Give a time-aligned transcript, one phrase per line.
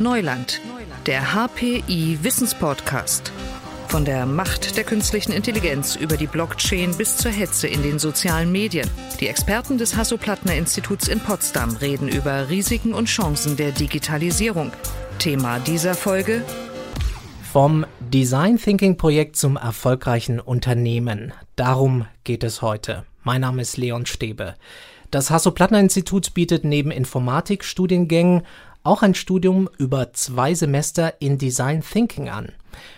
[0.00, 0.60] Neuland,
[1.06, 3.32] der HPI Wissenspodcast.
[3.88, 8.52] Von der Macht der künstlichen Intelligenz über die Blockchain bis zur Hetze in den sozialen
[8.52, 8.88] Medien.
[9.18, 14.70] Die Experten des Hasso-Plattner-Instituts in Potsdam reden über Risiken und Chancen der Digitalisierung.
[15.18, 16.44] Thema dieser Folge
[17.52, 21.32] vom Design Thinking Projekt zum erfolgreichen Unternehmen.
[21.56, 23.04] Darum geht es heute.
[23.24, 24.54] Mein Name ist Leon Stäbe.
[25.10, 28.42] Das Hasso-Plattner-Institut bietet neben Informatik-Studiengängen
[28.82, 32.52] auch ein Studium über zwei Semester in Design Thinking an.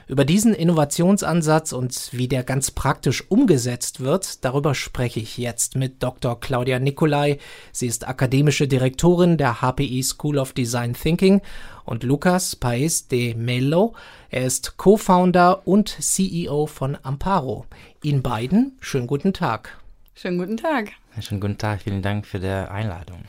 [0.09, 6.03] Über diesen Innovationsansatz und wie der ganz praktisch umgesetzt wird, darüber spreche ich jetzt mit
[6.03, 6.39] Dr.
[6.39, 7.39] Claudia Nicolai.
[7.73, 11.41] Sie ist akademische Direktorin der HPI School of Design Thinking
[11.85, 13.95] und Lucas Paes de Melo.
[14.31, 17.67] Er ist Co-Founder und CEO von Amparo.
[18.03, 19.79] Ihnen beiden schönen guten Tag.
[20.15, 20.91] Schönen guten Tag.
[21.21, 23.25] Schönen guten Tag, vielen Dank für die Einladung.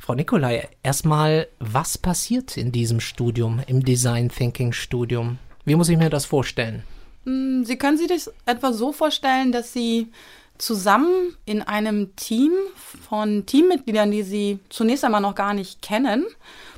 [0.00, 5.38] Frau Nicolai, erstmal, was passiert in diesem Studium, im Design Thinking Studium?
[5.66, 6.82] Wie muss ich mir das vorstellen?
[7.26, 10.08] Hm, Sie können sich das etwa so vorstellen, dass Sie
[10.56, 16.24] zusammen in einem Team von Teammitgliedern, die Sie zunächst einmal noch gar nicht kennen,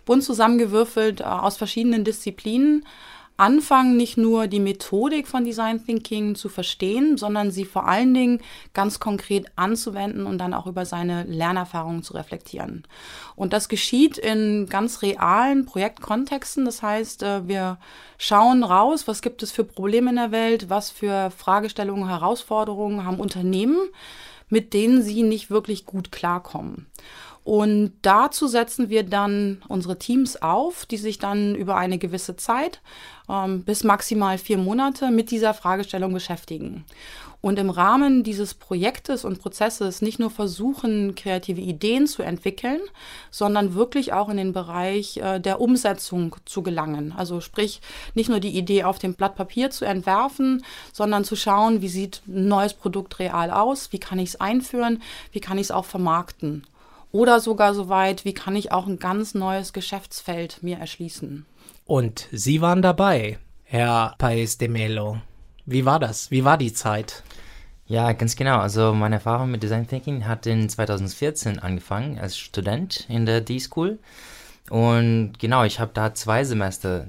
[0.05, 2.85] bunt zusammengewürfelt äh, aus verschiedenen Disziplinen,
[3.37, 8.41] anfangen, nicht nur die Methodik von Design Thinking zu verstehen, sondern sie vor allen Dingen
[8.75, 12.85] ganz konkret anzuwenden und dann auch über seine Lernerfahrungen zu reflektieren.
[13.35, 16.65] Und das geschieht in ganz realen Projektkontexten.
[16.65, 17.79] Das heißt, äh, wir
[18.19, 23.19] schauen raus, was gibt es für Probleme in der Welt, was für Fragestellungen, Herausforderungen haben
[23.19, 23.79] Unternehmen,
[24.49, 26.87] mit denen sie nicht wirklich gut klarkommen.
[27.45, 32.81] Und dazu setzen wir dann unsere Teams auf, die sich dann über eine gewisse Zeit
[33.29, 36.85] ähm, bis maximal vier Monate mit dieser Fragestellung beschäftigen.
[37.41, 42.81] Und im Rahmen dieses Projektes und Prozesses nicht nur versuchen, kreative Ideen zu entwickeln,
[43.33, 47.13] sondern wirklich auch in den Bereich äh, der Umsetzung zu gelangen.
[47.17, 47.81] Also sprich,
[48.15, 52.23] nicht nur die Idee auf dem Blatt Papier zu entwerfen, sondern zu schauen, wie sieht
[52.29, 55.85] ein neues Produkt real aus, wie kann ich es einführen, wie kann ich es auch
[55.85, 56.65] vermarkten.
[57.13, 61.45] Oder sogar so weit, wie kann ich auch ein ganz neues Geschäftsfeld mir erschließen.
[61.85, 65.19] Und Sie waren dabei, Herr Paes de Melo.
[65.67, 66.31] Wie war das?
[66.31, 67.23] Wie war die Zeit?
[67.87, 68.59] Ja, ganz genau.
[68.59, 73.99] Also meine Erfahrung mit Design Thinking hat in 2014 angefangen als Student in der D-School.
[74.71, 77.09] Und genau, ich habe da zwei Semester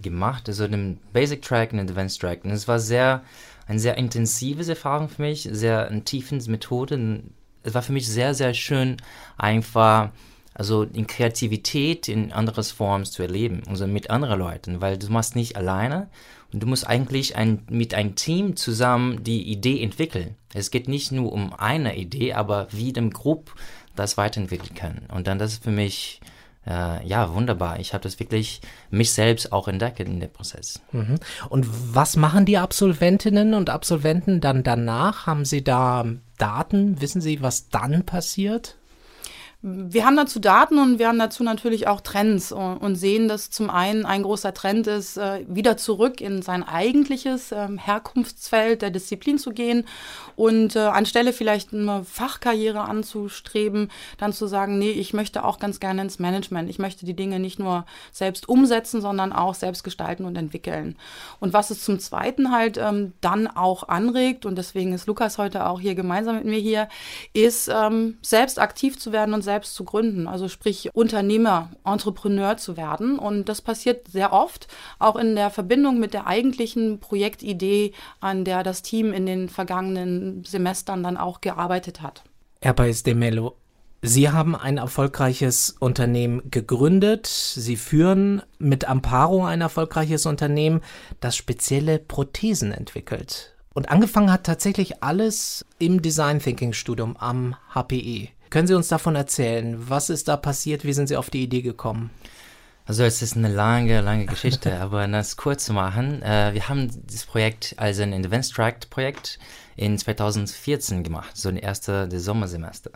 [0.00, 2.44] gemacht, also den Basic Track und den Advanced Track.
[2.44, 3.22] Und es war sehr,
[3.66, 7.22] eine sehr intensive Erfahrung für mich, sehr eine tiefe Methode,
[7.62, 8.96] es war für mich sehr, sehr schön,
[9.36, 10.10] einfach
[10.54, 15.34] also in Kreativität in anderes Forms zu erleben, also mit anderen Leuten, weil du machst
[15.34, 16.08] nicht alleine
[16.52, 20.34] und du musst eigentlich ein, mit einem Team zusammen die Idee entwickeln.
[20.52, 23.52] Es geht nicht nur um eine Idee, aber wie dem Gruppe
[23.96, 25.02] das weiterentwickeln kann.
[25.12, 26.20] Und dann das ist für mich
[26.66, 27.80] äh, ja, wunderbar.
[27.80, 30.80] Ich habe das wirklich mich selbst auch entdeckt in dem Prozess.
[30.92, 31.16] Mhm.
[31.48, 35.26] Und was machen die Absolventinnen und Absolventen dann danach?
[35.26, 36.04] Haben sie da
[36.42, 37.00] Daten?
[37.00, 38.76] Wissen Sie, was dann passiert?
[39.64, 43.70] Wir haben dazu Daten und wir haben dazu natürlich auch Trends und, sehen, dass zum
[43.70, 49.38] einen ein großer Trend ist, äh, wieder zurück in sein eigentliches ähm, Herkunftsfeld der Disziplin
[49.38, 49.86] zu gehen
[50.34, 55.78] und äh, anstelle vielleicht eine Fachkarriere anzustreben, dann zu sagen, nee, ich möchte auch ganz
[55.78, 56.68] gerne ins Management.
[56.68, 60.96] Ich möchte die Dinge nicht nur selbst umsetzen, sondern auch selbst gestalten und entwickeln.
[61.38, 65.66] Und was es zum Zweiten halt ähm, dann auch anregt, und deswegen ist Lukas heute
[65.66, 66.88] auch hier gemeinsam mit mir hier,
[67.32, 72.56] ist ähm, selbst aktiv zu werden und selbst selbst zu gründen, also sprich Unternehmer, Entrepreneur
[72.56, 73.18] zu werden.
[73.18, 74.66] Und das passiert sehr oft,
[74.98, 80.42] auch in der Verbindung mit der eigentlichen Projektidee, an der das Team in den vergangenen
[80.44, 82.24] Semestern dann auch gearbeitet hat.
[82.62, 83.56] Herr Paes de Mello,
[84.00, 87.26] Sie haben ein erfolgreiches Unternehmen gegründet.
[87.26, 90.80] Sie führen mit Amparo ein erfolgreiches Unternehmen,
[91.20, 93.54] das spezielle Prothesen entwickelt.
[93.74, 98.30] Und angefangen hat tatsächlich alles im Design Thinking Studium am HPE.
[98.52, 99.76] Können Sie uns davon erzählen?
[99.88, 100.84] Was ist da passiert?
[100.84, 102.10] Wie sind Sie auf die Idee gekommen?
[102.84, 106.68] Also es ist eine lange, lange Geschichte, aber um das kurz zu machen, äh, wir
[106.68, 109.38] haben das Projekt als ein Advanced Tract Projekt
[109.74, 112.90] in 2014 gemacht, so ein erster des Sommersemester.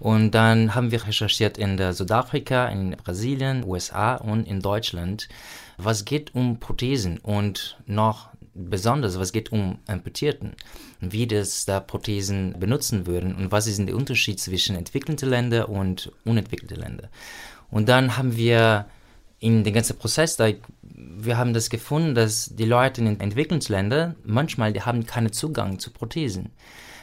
[0.00, 5.28] Und dann haben wir recherchiert in der Südafrika, in Brasilien, USA und in Deutschland.
[5.76, 10.52] Was geht um Prothesen und noch besonders, was geht um Amputierten,
[11.00, 16.12] wie das da Prothesen benutzen würden und was ist der Unterschied zwischen entwickelte Länder und
[16.24, 17.10] unentwickelte Länder.
[17.70, 18.86] Und dann haben wir
[19.38, 20.48] in den ganzen Prozess, da,
[20.82, 25.78] wir haben das gefunden, dass die Leute in den Entwicklungsländern manchmal, die haben keinen Zugang
[25.78, 26.50] zu Prothesen.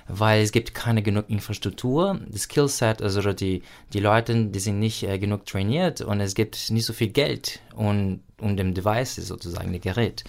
[0.07, 3.63] weil es gibt keine genug Infrastruktur, das Skillset, also die,
[3.93, 7.59] die Leute, die sind nicht äh, genug trainiert und es gibt nicht so viel Geld
[7.75, 10.23] und, und dem Device sozusagen, das Gerät.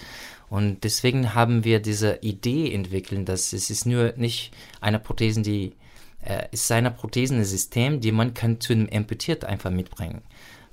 [0.49, 4.51] Und deswegen haben wir diese Idee entwickelt, dass es ist nur nicht
[4.81, 5.73] eine Prothese, die
[6.23, 10.21] äh, ist eine Prothese, ein System, die man kann zu einem Amputiert einfach mitbringen.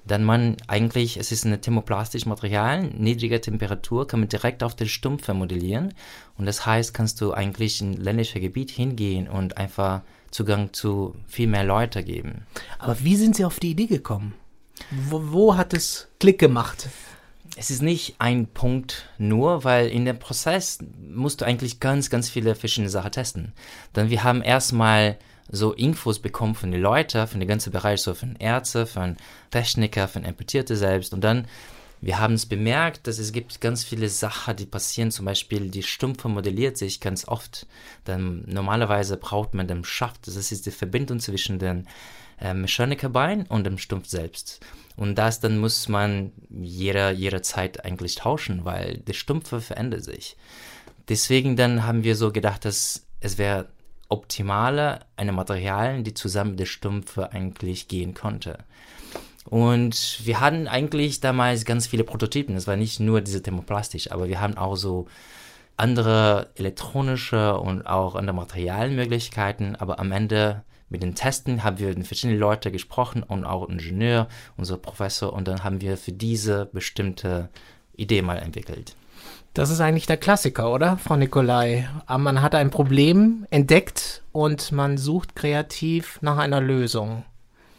[0.05, 4.89] Dann man eigentlich, es ist ein thermoplastisches Material, niedriger Temperatur, kann man direkt auf den
[4.89, 5.95] Stumpf modellieren.
[6.37, 10.03] Und das heißt, kannst du eigentlich in ländlicher Gebiet hingehen und einfach
[10.33, 12.47] Zugang zu viel mehr Leute geben.
[12.79, 14.35] Aber wie sind Sie auf die Idee gekommen?
[14.91, 16.89] Wo, wo hat es Klick gemacht?
[17.57, 22.31] Es ist nicht ein Punkt nur, weil in dem Prozess musst du eigentlich ganz, ganz
[22.31, 23.53] viele verschiedene Sachen testen.
[23.93, 25.19] Dann wir haben erstmal
[25.51, 29.17] so Infos bekommen von den Leuten, von dem ganzen Bereich, so von Ärzten, von
[29.51, 31.13] Techniker, von Amputierte selbst.
[31.13, 31.47] Und dann,
[32.01, 35.11] wir haben es bemerkt, dass es gibt ganz viele Sachen, die passieren.
[35.11, 37.67] Zum Beispiel, die Stumpfe modelliert sich ganz oft.
[38.05, 40.27] Dann normalerweise braucht man den Schaft.
[40.27, 41.87] Das ist die Verbindung zwischen den
[42.41, 44.61] äh, Mechanikerbein und dem Stumpf selbst.
[44.97, 50.37] Und das dann muss man jeder, jederzeit eigentlich tauschen, weil die Stumpfe verändert sich.
[51.09, 53.69] Deswegen dann haben wir so gedacht, dass es wäre
[54.09, 58.59] optimale eine Materialien, die zusammen die Stumpfe eigentlich gehen konnte.
[59.49, 62.55] Und wir hatten eigentlich damals ganz viele Prototypen.
[62.55, 65.07] Es war nicht nur diese Thermoplastisch, aber wir haben auch so
[65.77, 69.75] andere elektronische und auch andere Materialmöglichkeiten.
[69.77, 70.63] Aber am Ende
[70.93, 75.33] mit den Testen haben wir mit verschiedenen Leuten gesprochen und auch Ingenieur, unser Professor.
[75.33, 77.49] Und dann haben wir für diese bestimmte
[77.97, 78.95] Idee mal entwickelt.
[79.55, 81.89] Das ist eigentlich der Klassiker, oder, Frau Nikolai?
[82.09, 87.25] Man hat ein Problem entdeckt und man sucht kreativ nach einer Lösung.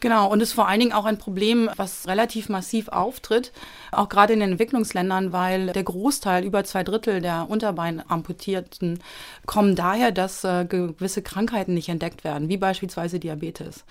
[0.03, 3.53] Genau, und ist vor allen Dingen auch ein Problem, was relativ massiv auftritt,
[3.94, 9.00] auch gerade in den Entwicklungsländern, weil der Großteil, über zwei Drittel der Unterbeinamputierten
[9.45, 13.85] kommen daher, dass äh, gewisse Krankheiten nicht entdeckt werden, wie beispielsweise Diabetes.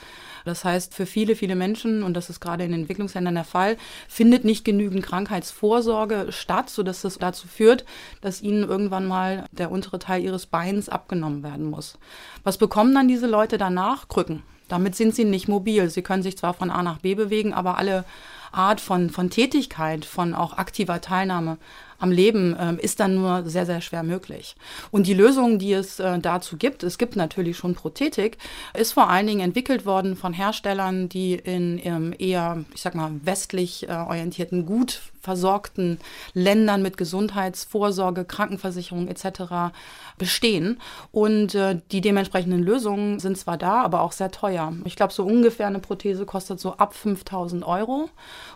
[0.45, 3.79] Das heißt, für viele, viele Menschen, und das ist gerade in den Entwicklungsländern der Fall,
[4.07, 7.87] findet nicht genügend Krankheitsvorsorge statt, sodass das dazu führt,
[8.21, 11.97] dass ihnen irgendwann mal der untere Teil ihres Beins abgenommen werden muss.
[12.45, 14.09] Was bekommen dann diese Leute danach?
[14.09, 14.43] Krücken.
[14.73, 15.91] Damit sind sie nicht mobil.
[15.91, 18.07] Sie können sich zwar von A nach B bewegen, aber alle
[18.53, 21.59] Art von, von Tätigkeit, von auch aktiver Teilnahme
[22.03, 24.57] am Leben äh, ist dann nur sehr, sehr schwer möglich.
[24.91, 28.39] Und die Lösung, die es äh, dazu gibt, es gibt natürlich schon Prothetik,
[28.75, 33.13] ist vor allen Dingen entwickelt worden von Herstellern, die in ähm, eher, ich sag mal,
[33.23, 35.99] westlich äh, orientierten, gut versorgten
[36.35, 39.73] Ländern mit Gesundheitsvorsorge, Krankenversicherung etc.
[40.19, 40.81] bestehen.
[41.13, 44.73] Und äh, die dementsprechenden Lösungen sind zwar da, aber auch sehr teuer.
[44.85, 48.11] Ich glaube, so ungefähr eine Prothese kostet so ab 5000 Euro.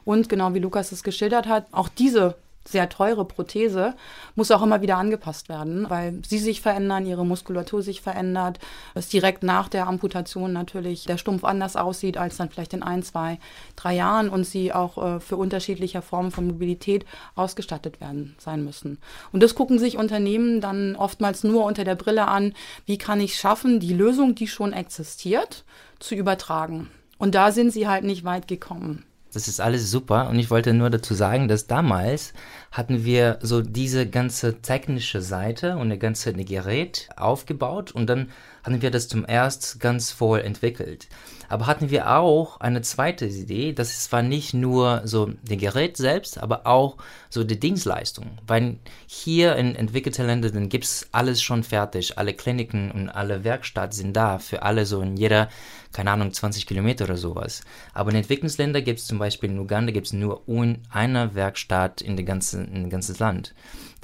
[0.05, 2.35] Und genau wie Lukas es geschildert hat, auch diese
[2.67, 3.95] sehr teure Prothese
[4.35, 8.59] muss auch immer wieder angepasst werden, weil sie sich verändern, ihre Muskulatur sich verändert,
[8.95, 13.03] es direkt nach der Amputation natürlich der Stumpf anders aussieht als dann vielleicht in ein,
[13.03, 13.39] zwei,
[13.77, 18.99] drei Jahren und sie auch äh, für unterschiedliche Formen von Mobilität ausgestattet werden sein müssen.
[19.33, 22.55] Und das gucken sich Unternehmen dann oftmals nur unter der Brille an,
[22.85, 25.65] wie kann ich schaffen, die Lösung, die schon existiert,
[25.99, 26.91] zu übertragen.
[27.19, 29.05] Und da sind sie halt nicht weit gekommen.
[29.37, 32.33] Das ist alles super und ich wollte nur dazu sagen, dass damals
[32.71, 38.31] hatten wir so diese ganze technische Seite und eine ganze Gerät aufgebaut und dann
[38.67, 41.07] hatten wir das zum erst ganz voll entwickelt.
[41.49, 46.43] Aber hatten wir auch eine zweite Idee, das war nicht nur so das Gerät selbst,
[46.43, 46.97] aber auch
[47.31, 48.39] so die Dienstleistung.
[48.45, 52.19] Weil hier in entwickelten Ländern, gibt es alles schon fertig.
[52.19, 55.49] Alle Kliniken und alle Werkstätten sind da für alle so in jeder,
[55.93, 57.63] keine Ahnung, 20 Kilometer oder sowas.
[57.95, 60.43] Aber in Entwicklungsländern gibt es zum Beispiel in Uganda gibt es nur
[60.91, 63.55] eine Werkstatt in, dem ganzen, in ganzes Land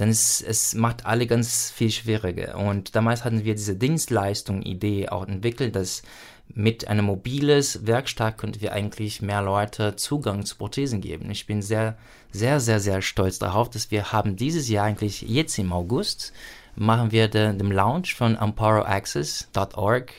[0.02, 2.58] dann ist es macht alle ganz viel schwieriger.
[2.58, 6.02] Und damals hatten wir diese Dienstleistung-Idee auch entwickelt, dass
[6.48, 11.30] mit einem mobiles Werkstatt könnten wir eigentlich mehr Leute Zugang zu Prothesen geben.
[11.30, 11.96] Ich bin sehr,
[12.32, 16.32] sehr, sehr, sehr stolz darauf, dass wir haben dieses Jahr eigentlich jetzt im August
[16.74, 20.12] machen wir den, den Launch von empoweroaccess.org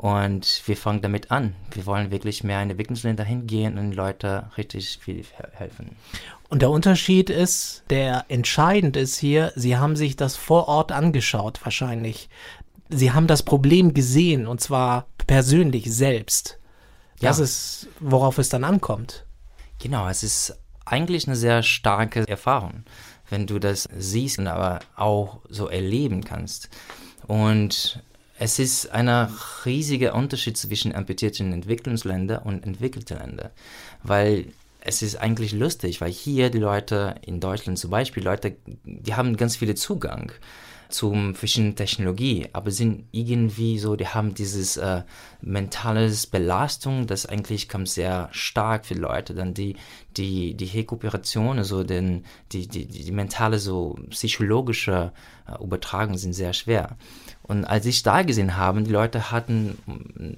[0.00, 1.54] und wir fangen damit an.
[1.72, 5.94] Wir wollen wirklich mehr in Entwicklungsländer hingehen und Leute richtig viel helfen.
[6.48, 11.60] Und der Unterschied ist, der entscheidend ist hier, Sie haben sich das vor Ort angeschaut,
[11.64, 12.30] wahrscheinlich.
[12.88, 16.58] Sie haben das Problem gesehen und zwar persönlich selbst.
[17.20, 17.44] Das ja.
[17.44, 19.26] ist, worauf es dann ankommt.
[19.80, 22.84] Genau, es ist eigentlich eine sehr starke Erfahrung,
[23.28, 26.70] wenn du das siehst und aber auch so erleben kannst.
[27.26, 28.02] Und
[28.40, 29.08] es ist ein
[29.66, 33.50] riesiger Unterschied zwischen amputierten Entwicklungsländern und entwickelten Ländern,
[34.02, 34.46] weil
[34.80, 39.36] es ist eigentlich lustig, weil hier die Leute in Deutschland zum Beispiel, Leute, die haben
[39.36, 40.32] ganz viele Zugang
[40.90, 45.02] zum verschiedenen Technologie, aber sind irgendwie so, die haben dieses äh,
[45.40, 49.76] mentales Belastung, das eigentlich kommt sehr stark für Leute, dann die
[50.16, 55.12] die die Rekuperation, also den die die die mentale so psychologische
[55.46, 56.96] äh, Übertragung sind sehr schwer.
[57.42, 59.76] Und als ich da gesehen habe, die Leute hatten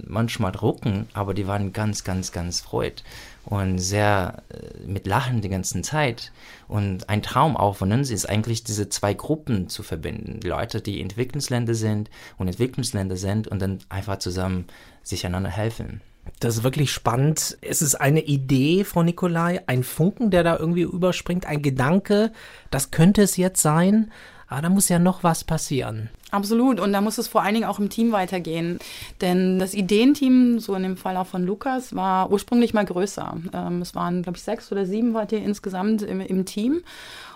[0.06, 3.04] manchmal Drucken, aber die waren ganz, ganz, ganz freut
[3.44, 6.32] und sehr äh, mit Lachen die ganze Zeit.
[6.68, 10.40] Und ein Traum auch von uns ist eigentlich, diese zwei Gruppen zu verbinden.
[10.42, 14.66] Leute, die Entwicklungsländer sind und Entwicklungsländer sind und dann einfach zusammen
[15.02, 16.00] sich einander helfen.
[16.40, 17.58] Das ist wirklich spannend.
[17.60, 22.32] Es ist eine Idee, Frau Nikolai, ein Funken, der da irgendwie überspringt, ein Gedanke,
[22.70, 24.12] das könnte es jetzt sein,
[24.46, 26.10] aber da muss ja noch was passieren.
[26.32, 26.80] Absolut.
[26.80, 28.78] Und da muss es vor allen Dingen auch im Team weitergehen.
[29.20, 33.36] Denn das Ideenteam, so in dem Fall auch von Lukas, war ursprünglich mal größer.
[33.52, 36.82] Ähm, es waren, glaube ich, sechs oder sieben wart ihr insgesamt im, im Team.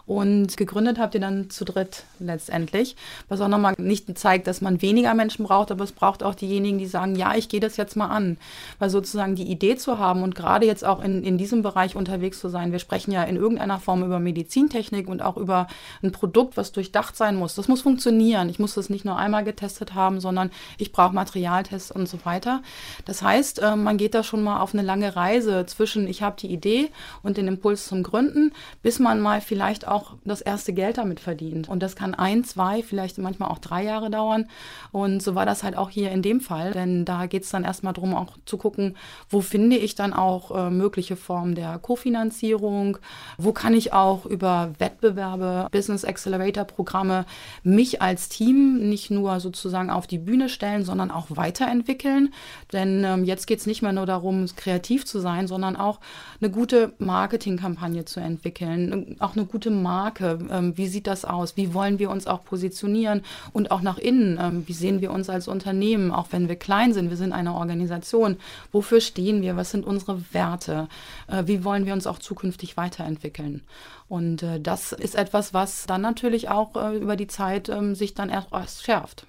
[0.06, 2.94] Und gegründet habt ihr dann zu dritt letztendlich,
[3.28, 6.78] was auch nochmal nicht zeigt, dass man weniger Menschen braucht, aber es braucht auch diejenigen,
[6.78, 8.36] die sagen, ja, ich gehe das jetzt mal an.
[8.78, 12.38] Weil sozusagen die Idee zu haben und gerade jetzt auch in, in diesem Bereich unterwegs
[12.38, 15.66] zu sein, wir sprechen ja in irgendeiner Form über Medizintechnik und auch über
[16.04, 17.56] ein Produkt, was durchdacht sein muss.
[17.56, 18.48] Das muss funktionieren.
[18.48, 22.62] Ich muss das nicht nur einmal getestet haben, sondern ich brauche Materialtests und so weiter.
[23.04, 26.36] Das heißt, äh, man geht da schon mal auf eine lange Reise zwischen, ich habe
[26.38, 26.90] die Idee
[27.22, 28.52] und den Impuls zum Gründen,
[28.82, 31.68] bis man mal vielleicht auch auch das erste Geld damit verdient.
[31.68, 34.46] Und das kann ein, zwei, vielleicht manchmal auch drei Jahre dauern.
[34.92, 36.72] Und so war das halt auch hier in dem Fall.
[36.72, 38.96] Denn da geht es dann erstmal darum, auch zu gucken,
[39.30, 42.98] wo finde ich dann auch äh, mögliche Formen der Kofinanzierung,
[43.38, 47.24] wo kann ich auch über Wettbewerbe, Business Accelerator Programme
[47.62, 52.32] mich als Team nicht nur sozusagen auf die Bühne stellen, sondern auch weiterentwickeln.
[52.72, 56.00] Denn ähm, jetzt geht es nicht mehr nur darum, kreativ zu sein, sondern auch
[56.40, 60.38] eine gute Marketingkampagne zu entwickeln, auch eine gute Marke?
[60.50, 61.56] Ähm, wie sieht das aus?
[61.56, 63.22] Wie wollen wir uns auch positionieren?
[63.52, 66.92] Und auch nach innen, ähm, wie sehen wir uns als Unternehmen, auch wenn wir klein
[66.92, 67.10] sind?
[67.10, 68.36] Wir sind eine Organisation.
[68.72, 69.56] Wofür stehen wir?
[69.56, 70.88] Was sind unsere Werte?
[71.28, 73.62] Äh, wie wollen wir uns auch zukünftig weiterentwickeln?
[74.08, 78.14] Und äh, das ist etwas, was dann natürlich auch äh, über die Zeit ähm, sich
[78.14, 79.26] dann erst schärft.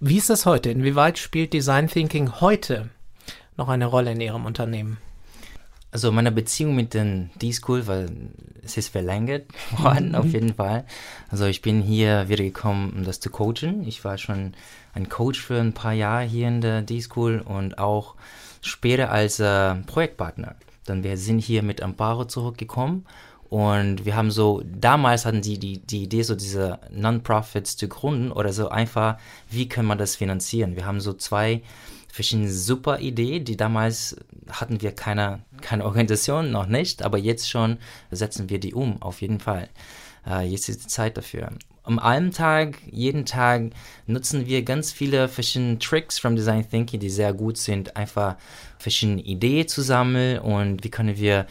[0.00, 0.70] Wie ist das heute?
[0.70, 2.90] Inwieweit spielt Design Thinking heute
[3.56, 4.98] noch eine Rolle in Ihrem Unternehmen?
[5.92, 8.10] Also meine Beziehung mit den D-School, weil
[8.62, 9.44] es ist verlängert
[9.78, 10.14] worden, mhm.
[10.16, 10.84] auf jeden Fall.
[11.30, 13.86] Also ich bin hier wieder gekommen, um das zu coachen.
[13.86, 14.54] Ich war schon
[14.94, 18.16] ein Coach für ein paar Jahre hier in der D-School und auch
[18.60, 20.56] später als äh, Projektpartner.
[20.84, 23.06] Dann wir sind hier mit Amparo zurückgekommen
[23.48, 28.32] und wir haben so, damals hatten die, die die Idee, so diese Non-Profits zu gründen
[28.32, 30.76] oder so einfach, wie kann man das finanzieren?
[30.76, 31.62] Wir haben so zwei
[32.16, 34.16] verschiedene super Ideen, die damals
[34.50, 37.78] hatten wir keine, keine Organisation, noch nicht, aber jetzt schon
[38.10, 39.68] setzen wir die um, auf jeden Fall.
[40.26, 41.50] Äh, jetzt ist die Zeit dafür.
[41.82, 43.70] Am einem Tag, jeden Tag
[44.06, 48.36] nutzen wir ganz viele verschiedene Tricks from Design Thinking, die sehr gut sind, einfach
[48.78, 51.46] verschiedene Ideen zu sammeln und wie können wir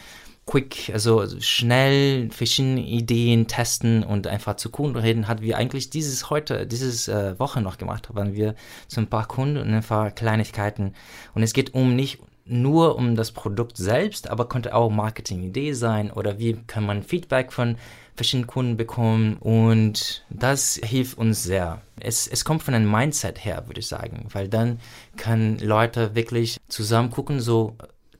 [0.46, 6.30] quick, also schnell verschiedene Ideen testen und einfach zu Kunden reden, hat wir eigentlich dieses
[6.30, 8.54] heute, dieses äh, Woche noch gemacht, waren wir
[8.86, 10.94] zu ein paar Kunden und ein paar Kleinigkeiten.
[11.34, 16.12] Und es geht um nicht nur um das Produkt selbst, aber könnte auch Marketing-Idee sein
[16.12, 17.76] oder wie kann man Feedback von
[18.14, 21.82] verschiedenen Kunden bekommen und das hilft uns sehr.
[22.00, 24.78] Es, es kommt von einem Mindset her, würde ich sagen, weil dann
[25.16, 27.76] können Leute wirklich zusammen gucken, so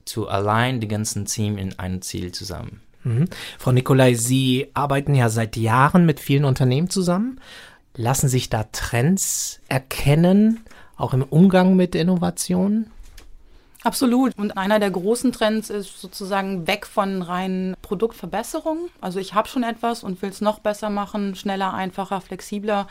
[0.07, 2.81] zu allein die ganzen Team in ein Ziel zusammen.
[3.03, 3.27] Mhm.
[3.57, 7.39] Frau Nikolai, Sie arbeiten ja seit Jahren mit vielen Unternehmen zusammen.
[7.95, 10.61] Lassen sich da Trends erkennen,
[10.97, 12.91] auch im Umgang mit Innovationen?
[13.83, 14.37] Absolut.
[14.37, 18.89] Und einer der großen Trends ist sozusagen weg von reinen Produktverbesserungen.
[19.01, 22.87] Also ich habe schon etwas und will es noch besser machen, schneller, einfacher, flexibler,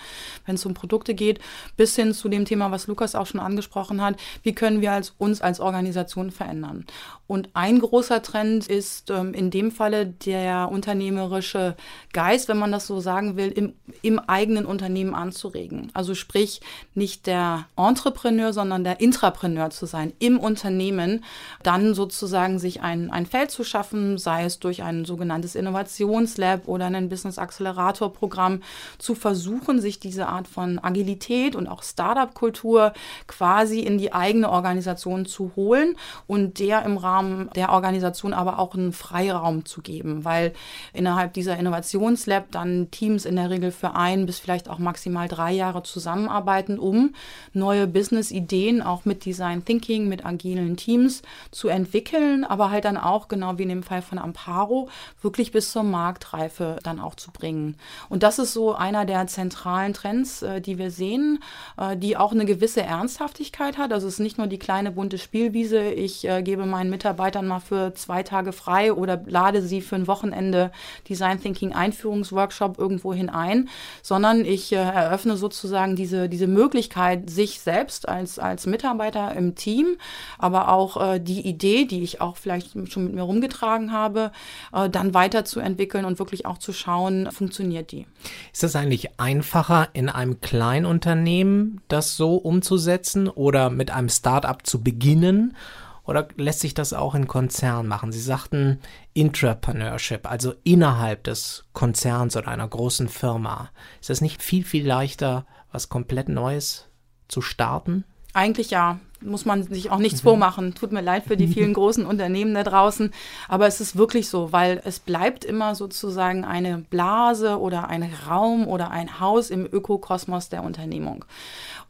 [0.47, 1.41] wenn es um Produkte geht,
[1.77, 4.17] bis hin zu dem Thema, was Lukas auch schon angesprochen hat.
[4.43, 6.87] Wie können wir als, uns als Organisation verändern?
[7.27, 11.77] Und ein großer Trend ist ähm, in dem Falle der unternehmerische
[12.13, 15.91] Geist, wenn man das so sagen will, im, im eigenen Unternehmen anzuregen.
[15.93, 16.61] Also sprich,
[16.95, 21.25] nicht der Entrepreneur, sondern der Intrapreneur zu sein, im Unternehmen Unternehmen
[21.63, 26.87] dann sozusagen sich ein, ein Feld zu schaffen, sei es durch ein sogenanntes Innovationslab oder
[26.87, 28.61] ein Business Accelerator Programm,
[28.99, 32.93] zu versuchen, sich diese Art von Agilität und auch Startup-Kultur
[33.27, 38.75] quasi in die eigene Organisation zu holen und der im Rahmen der Organisation aber auch
[38.75, 40.53] einen Freiraum zu geben, weil
[40.93, 45.53] innerhalb dieser Innovationslab dann Teams in der Regel für ein bis vielleicht auch maximal drei
[45.53, 47.15] Jahre zusammenarbeiten, um
[47.53, 52.97] neue Business-Ideen auch mit Design Thinking, mit agilen agilen Teams zu entwickeln, aber halt dann
[52.97, 54.89] auch, genau wie in dem Fall von Amparo,
[55.23, 57.77] wirklich bis zur Marktreife dann auch zu bringen.
[58.09, 61.43] Und das ist so einer der zentralen Trends, äh, die wir sehen,
[61.77, 63.93] äh, die auch eine gewisse Ernsthaftigkeit hat.
[63.93, 67.61] Also es ist nicht nur die kleine bunte Spielwiese, ich äh, gebe meinen Mitarbeitern mal
[67.61, 70.71] für zwei Tage frei oder lade sie für ein Wochenende
[71.09, 73.69] Design Thinking Einführungsworkshop irgendwo hinein,
[74.03, 79.97] sondern ich eröffne sozusagen diese, diese Möglichkeit, sich selbst als, als Mitarbeiter im Team,
[80.39, 84.33] aber auch die Idee, die ich auch vielleicht schon mit mir rumgetragen habe,
[84.73, 88.07] dann weiterzuentwickeln und wirklich auch zu schauen, funktioniert die.
[88.53, 94.83] Ist das eigentlich einfacher in einem Kleinunternehmen, das so umzusetzen oder mit einem Startup zu
[94.83, 95.57] beginnen?
[96.05, 98.13] Oder lässt sich das auch in Konzernen machen?
[98.13, 98.79] Sie sagten
[99.13, 103.71] Intrapreneurship, also innerhalb des Konzerns oder einer großen Firma.
[104.01, 106.87] Ist das nicht viel, viel leichter, was komplett Neues
[107.27, 108.05] zu starten?
[108.35, 110.29] Eigentlich ja muss man sich auch nichts mhm.
[110.29, 110.75] vormachen.
[110.75, 113.13] Tut mir leid für die vielen großen Unternehmen da draußen,
[113.49, 118.67] aber es ist wirklich so, weil es bleibt immer sozusagen eine Blase oder ein Raum
[118.67, 121.25] oder ein Haus im Ökokosmos der Unternehmung.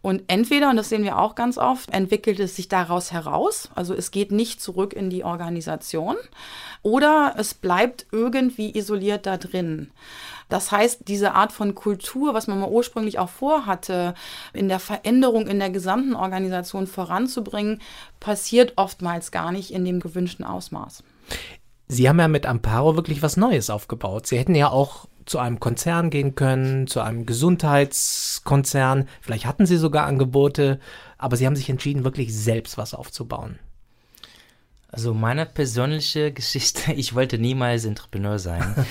[0.07, 3.93] Und entweder, und das sehen wir auch ganz oft, entwickelt es sich daraus heraus, also
[3.93, 6.15] es geht nicht zurück in die Organisation,
[6.83, 9.91] oder es bleibt irgendwie isoliert da drin.
[10.49, 14.15] Das heißt, diese Art von Kultur, was man mal ursprünglich auch vorhatte,
[14.53, 17.83] in der Veränderung in der gesamten Organisation voranzubringen,
[18.21, 21.03] passiert oftmals gar nicht in dem gewünschten Ausmaß.
[21.89, 24.29] Sie haben ja mit Amparo wirklich was Neues aufgebaut.
[24.29, 29.09] Sie hätten ja auch zu einem Konzern gehen können, zu einem Gesundheitskonzern.
[29.21, 30.81] Vielleicht hatten Sie sogar Angebote,
[31.19, 33.59] aber Sie haben sich entschieden, wirklich selbst was aufzubauen.
[34.89, 38.87] Also meine persönliche Geschichte, ich wollte niemals Entrepreneur sein.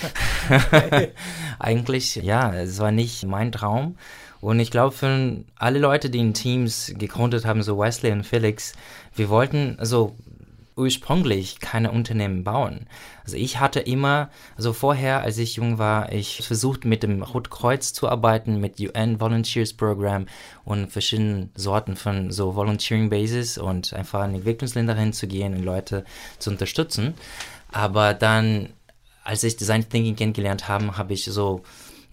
[1.60, 3.98] Eigentlich, ja, es war nicht mein Traum.
[4.42, 8.74] Und ich glaube, für alle Leute, die in Teams gegründet haben, so Wesley und Felix,
[9.16, 10.16] wir wollten, also
[10.76, 12.88] ursprünglich keine Unternehmen bauen.
[13.24, 17.94] Also ich hatte immer, also vorher, als ich jung war, ich versucht mit dem Rotkreuz
[17.94, 20.26] zu arbeiten, mit UN Volunteers Program
[20.66, 26.04] und verschiedenen Sorten von so Volunteering Bases und einfach in Entwicklungsländer hinzugehen und Leute
[26.40, 27.14] zu unterstützen.
[27.72, 28.70] Aber dann,
[29.24, 31.64] als ich Design Thinking kennengelernt habe, habe ich so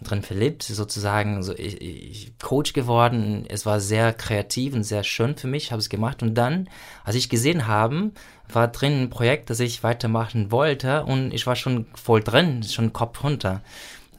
[0.03, 1.43] drin verliebt, sozusagen.
[1.43, 3.45] So, ich, ich Coach geworden.
[3.49, 6.23] Es war sehr kreativ und sehr schön für mich, habe es gemacht.
[6.23, 6.69] Und dann,
[7.05, 8.13] als ich gesehen habe,
[8.49, 12.93] war drin ein Projekt, das ich weitermachen wollte und ich war schon voll drin, schon
[12.93, 13.63] Kopf runter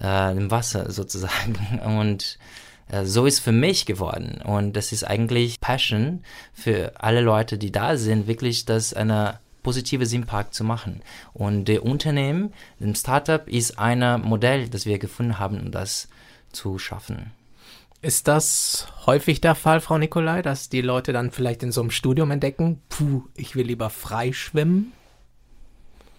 [0.01, 1.79] äh, im Wasser sozusagen.
[1.85, 2.37] Und
[2.89, 4.41] äh, so ist für mich geworden.
[4.43, 10.13] Und das ist eigentlich Passion für alle Leute, die da sind, wirklich das eine positives
[10.13, 11.01] Impact zu machen.
[11.33, 16.09] Und der Unternehmen, ein Startup ist ein Modell, das wir gefunden haben, um das
[16.51, 17.31] zu schaffen.
[18.01, 21.89] Ist das häufig der Fall, Frau Nikolai, dass die Leute dann vielleicht in so einem
[21.89, 24.91] Studium entdecken, puh, ich will lieber frei schwimmen?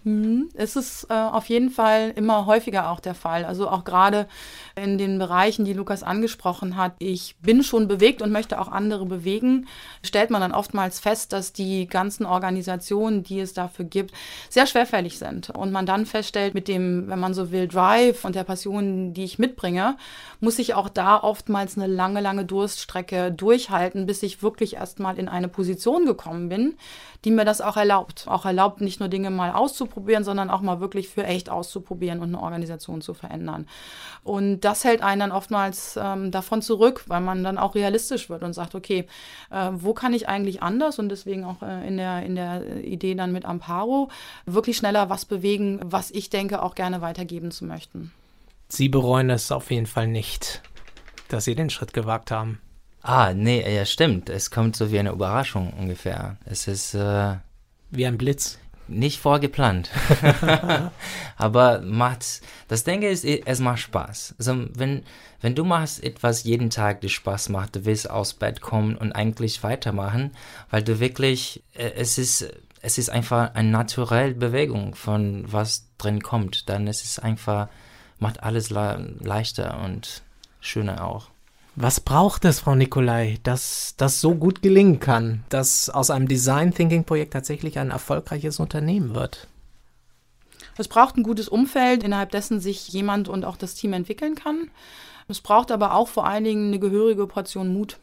[0.05, 0.49] Mhm.
[0.53, 3.43] Es ist äh, auf jeden Fall immer häufiger auch der Fall.
[3.43, 4.27] Also auch gerade
[4.75, 6.93] in den Bereichen, die Lukas angesprochen hat.
[6.99, 9.67] Ich bin schon bewegt und möchte auch andere bewegen.
[10.03, 14.13] Stellt man dann oftmals fest, dass die ganzen Organisationen, die es dafür gibt,
[14.47, 15.49] sehr schwerfällig sind.
[15.49, 19.23] Und man dann feststellt, mit dem, wenn man so will, Drive und der Passion, die
[19.23, 19.97] ich mitbringe,
[20.39, 25.29] muss ich auch da oftmals eine lange, lange Durststrecke durchhalten, bis ich wirklich erstmal in
[25.29, 26.77] eine Position gekommen bin,
[27.23, 28.25] die mir das auch erlaubt.
[28.27, 32.29] Auch erlaubt, nicht nur Dinge mal auszuprobieren, sondern auch mal wirklich für echt auszuprobieren und
[32.29, 33.67] eine Organisation zu verändern.
[34.23, 38.43] Und das hält einen dann oftmals ähm, davon zurück, weil man dann auch realistisch wird
[38.43, 39.07] und sagt, okay,
[39.51, 43.15] äh, wo kann ich eigentlich anders und deswegen auch äh, in, der, in der Idee
[43.15, 44.09] dann mit Amparo
[44.45, 48.11] wirklich schneller was bewegen, was ich denke auch gerne weitergeben zu möchten.
[48.67, 50.61] Sie bereuen es auf jeden Fall nicht,
[51.29, 52.59] dass Sie den Schritt gewagt haben.
[53.01, 54.29] Ah, nee, ja, stimmt.
[54.29, 56.37] Es kommt so wie eine Überraschung ungefähr.
[56.45, 56.95] Es ist.
[56.95, 57.35] Äh,
[57.91, 58.59] wie ein Blitz.
[58.87, 59.89] Nicht vorgeplant.
[61.37, 62.41] Aber macht's.
[62.67, 64.35] Das Denke ist, es macht Spaß.
[64.37, 65.03] Also, wenn,
[65.41, 69.11] wenn du machst etwas jeden Tag, die Spaß macht, du willst aus Bett kommen und
[69.13, 70.31] eigentlich weitermachen,
[70.69, 72.47] weil du wirklich, äh, es ist,
[72.81, 76.69] es ist einfach eine naturelle Bewegung von was drin kommt.
[76.69, 77.69] Dann ist es einfach,
[78.19, 80.21] macht alles le leichter und
[80.59, 81.29] schöner auch.
[81.77, 86.73] Was braucht es, Frau Nikolai, dass das so gut gelingen kann, dass aus einem Design
[86.73, 89.47] Thinking Projekt tatsächlich ein erfolgreiches Unternehmen wird?
[90.77, 94.69] Es braucht ein gutes Umfeld, innerhalb dessen sich jemand und auch das Team entwickeln kann.
[95.27, 97.97] Es braucht aber auch vor allen Dingen eine gehörige Portion Mut.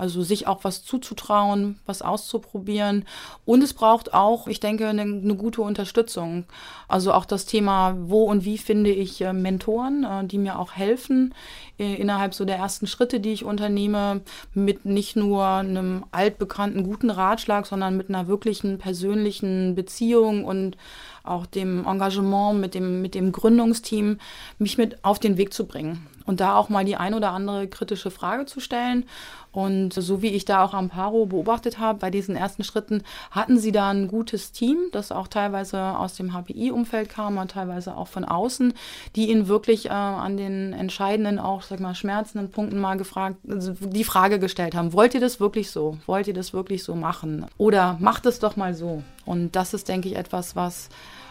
[0.00, 3.04] Also sich auch was zuzutrauen, was auszuprobieren.
[3.44, 6.44] Und es braucht auch, ich denke, eine, eine gute Unterstützung.
[6.88, 10.72] Also auch das Thema, wo und wie finde ich äh, Mentoren, äh, die mir auch
[10.72, 11.34] helfen
[11.78, 14.22] äh, innerhalb so der ersten Schritte, die ich unternehme,
[14.54, 20.78] mit nicht nur einem altbekannten guten Ratschlag, sondern mit einer wirklichen persönlichen Beziehung und
[21.22, 24.18] auch dem Engagement mit dem, mit dem Gründungsteam,
[24.58, 27.66] mich mit auf den Weg zu bringen und da auch mal die ein oder andere
[27.66, 29.04] kritische Frage zu stellen.
[29.52, 33.02] Und so wie ich da auch Amparo beobachtet habe, bei diesen ersten Schritten
[33.32, 37.96] hatten sie da ein gutes Team, das auch teilweise aus dem HPI-Umfeld kam und teilweise
[37.96, 38.74] auch von außen,
[39.16, 43.72] die ihn wirklich äh, an den entscheidenden, auch sag mal, schmerzenden Punkten mal gefragt, also
[43.72, 45.98] die Frage gestellt haben, wollt ihr das wirklich so?
[46.06, 47.46] Wollt ihr das wirklich so machen?
[47.58, 49.02] Oder macht es doch mal so.
[49.30, 50.88] Und das ist, denke ich, etwas, was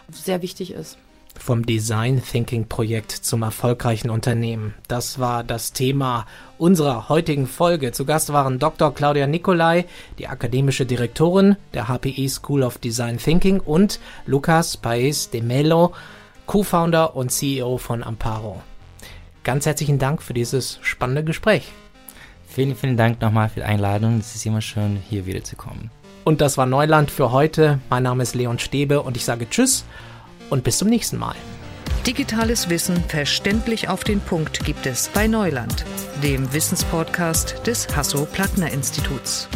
[0.10, 0.98] sehr wichtig ist
[1.38, 4.74] vom Design Thinking Projekt zum erfolgreichen Unternehmen.
[4.88, 6.26] Das war das Thema
[6.58, 7.94] unserer heutigen Folge.
[7.94, 8.94] Zu Gast waren Dr.
[8.94, 9.86] Claudia Nicolai,
[10.18, 15.94] die akademische Direktorin der HPE School of Design Thinking und Lucas Paes de Melo,
[16.46, 18.62] Co-Founder und CEO von Amparo.
[19.44, 21.72] Ganz herzlichen Dank für dieses spannende Gespräch.
[22.48, 24.20] Vielen, vielen Dank nochmal für die Einladung.
[24.20, 25.90] Es ist immer schön, hier wieder zu kommen.
[26.24, 27.80] Und das war Neuland für heute.
[27.90, 29.86] Mein Name ist Leon Stäbe und ich sage Tschüss
[30.50, 31.36] und bis zum nächsten Mal.
[32.06, 35.86] Digitales Wissen verständlich auf den Punkt gibt es bei Neuland,
[36.24, 39.48] dem Wissenspodcast des Hasso-Plattner-Instituts.